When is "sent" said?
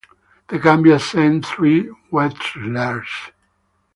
0.97-1.45